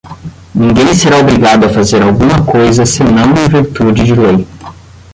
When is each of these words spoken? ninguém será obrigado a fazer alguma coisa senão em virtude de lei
ninguém 0.55 0.95
será 0.95 1.19
obrigado 1.19 1.65
a 1.67 1.69
fazer 1.69 2.01
alguma 2.01 2.43
coisa 2.43 2.87
senão 2.87 3.35
em 3.37 3.47
virtude 3.47 4.03
de 4.03 4.15
lei 4.15 4.47